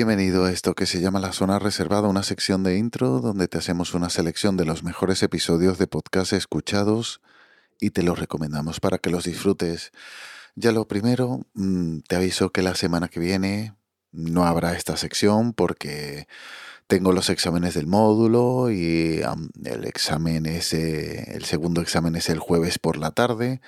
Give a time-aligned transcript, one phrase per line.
[0.00, 3.58] Bienvenido a esto que se llama La Zona Reservada, una sección de intro donde te
[3.58, 7.20] hacemos una selección de los mejores episodios de podcast escuchados
[7.78, 9.92] y te los recomendamos para que los disfrutes.
[10.54, 13.74] Ya lo primero, mm, te aviso que la semana que viene
[14.10, 16.26] no habrá esta sección porque
[16.86, 19.20] tengo los exámenes del módulo y
[19.62, 23.60] el examen es, el segundo examen es el jueves por la tarde.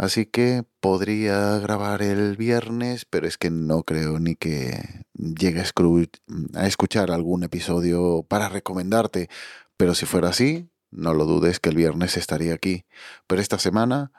[0.00, 6.66] Así que podría grabar el viernes, pero es que no creo ni que llegue a
[6.66, 9.28] escuchar algún episodio para recomendarte.
[9.76, 12.86] Pero si fuera así, no lo dudes que el viernes estaría aquí.
[13.26, 14.10] Pero esta semana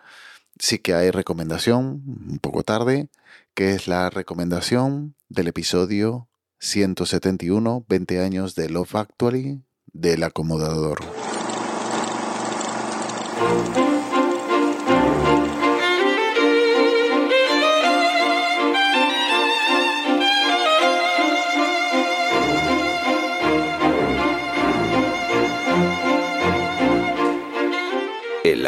[0.60, 3.10] sí que hay recomendación, un poco tarde,
[3.56, 6.30] que es la recomendación del episodio
[6.60, 11.00] 171, 20 años de Love Actually, del acomodador.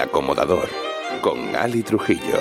[0.03, 0.69] Acomodador
[1.21, 2.39] con Ali Trujillo.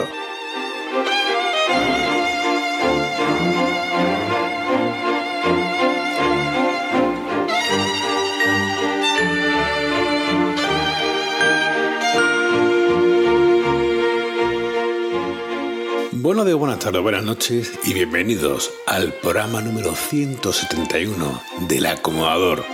[16.12, 22.64] Buenos días, buenas tardes, buenas noches y bienvenidos al programa número 171 del acomodador.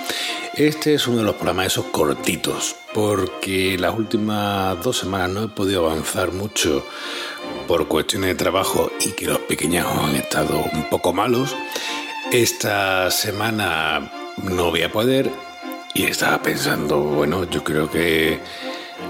[0.58, 5.48] Este es uno de los programas esos cortitos, porque las últimas dos semanas no he
[5.48, 6.84] podido avanzar mucho
[7.68, 11.54] por cuestiones de trabajo y que los pequeños han estado un poco malos.
[12.32, 14.10] Esta semana
[14.42, 15.30] no voy a poder
[15.94, 18.40] y estaba pensando, bueno, yo creo que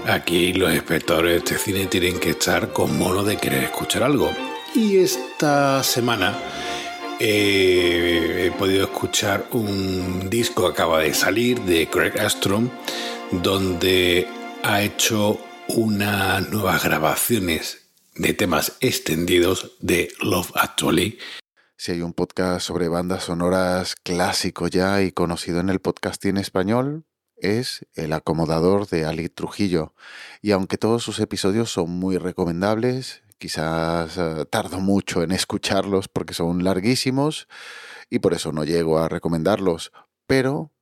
[0.05, 4.31] aquí los espectadores de este cine tienen que estar con mono de querer escuchar algo.
[4.75, 6.37] Y esta semana
[7.19, 12.69] he podido escuchar un disco que acaba de salir de Craig Astrom,
[13.31, 14.27] donde
[14.63, 21.19] ha hecho unas nuevas grabaciones de temas extendidos de Love Actually.
[21.77, 27.05] Si hay un podcast sobre bandas sonoras clásico ya y conocido en el podcasting español,
[27.37, 29.93] es El acomodador de Ali Trujillo.
[30.41, 36.33] Y aunque todos sus episodios son muy recomendables, Quizás eh, tardo mucho en escucharlos porque
[36.33, 37.47] son larguísimos
[38.09, 39.93] y por eso no llego a recomendarlos,
[40.27, 40.73] pero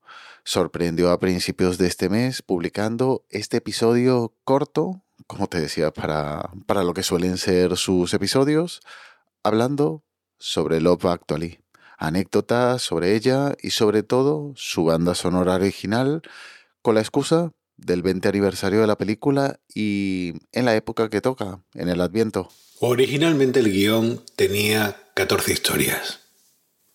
[0.43, 6.83] sorprendió a principios de este mes publicando este episodio corto, como te decía, para, para
[6.83, 8.81] lo que suelen ser sus episodios,
[9.43, 10.03] hablando
[10.39, 11.59] sobre Love Actually,
[11.99, 16.23] anécdotas sobre ella y sobre todo su banda sonora original,
[16.81, 21.61] con la excusa del 20 aniversario de la película y en la época que toca,
[21.73, 22.49] en el Adviento.
[22.79, 26.19] Originalmente el guion tenía 14 historias,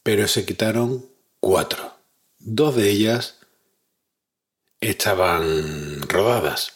[0.03, 1.07] pero se quitaron
[1.41, 1.93] 4.
[2.39, 3.37] Dos de ellas
[4.81, 6.73] estaban rodadas.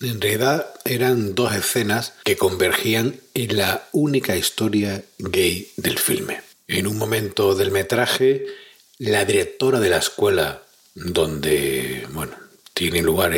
[0.00, 6.40] En realidad eran dos escenas que convergían en la única historia gay del filme.
[6.66, 8.46] En un momento del metraje,
[8.98, 10.62] la directora de la escuela
[10.94, 12.41] donde, bueno,
[12.74, 13.32] tiene lugar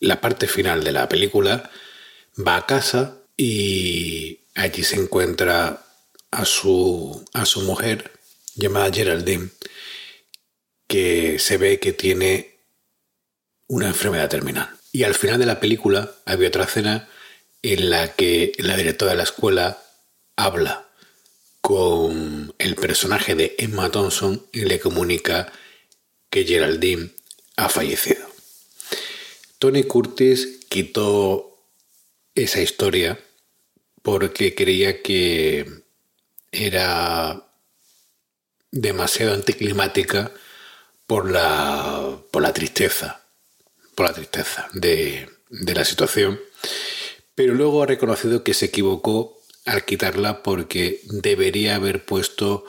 [0.00, 1.70] la parte final de la película,
[2.36, 5.84] va a casa y allí se encuentra
[6.30, 8.12] a su, a su mujer
[8.54, 9.48] llamada Geraldine,
[10.86, 12.58] que se ve que tiene
[13.68, 14.68] una enfermedad terminal.
[14.92, 17.08] Y al final de la película había otra escena
[17.62, 19.82] en la que la directora de la escuela
[20.36, 20.88] habla
[21.60, 25.52] con el personaje de Emma Thompson y le comunica
[26.28, 27.10] que Geraldine
[27.56, 28.31] ha fallecido.
[29.62, 31.56] Tony Curtis quitó
[32.34, 33.16] esa historia
[34.02, 35.84] porque creía que
[36.50, 37.46] era
[38.72, 40.32] demasiado anticlimática
[41.06, 43.24] por la, por la tristeza,
[43.94, 46.40] por la tristeza de, de la situación.
[47.36, 52.64] Pero luego ha reconocido que se equivocó al quitarla porque debería haber puesto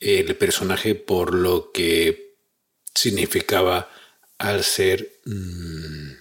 [0.00, 2.34] el personaje por lo que
[2.94, 3.88] significaba
[4.40, 6.12] al ser mm,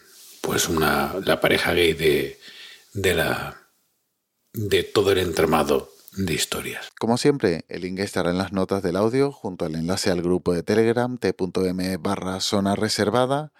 [0.42, 2.38] pues una, la pareja gay de,
[2.94, 3.57] de, la,
[4.54, 6.89] de todo el entramado de historias.
[7.00, 10.54] Como siempre, el link estará en las notas del audio junto al enlace al grupo
[10.54, 13.54] de Telegram t.m barra zona reservada.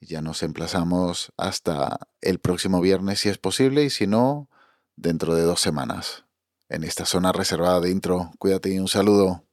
[0.00, 4.48] Ya nos emplazamos hasta el próximo viernes si es posible y si no,
[4.96, 6.24] dentro de dos semanas.
[6.70, 9.44] En esta zona reservada de intro, cuídate y un saludo.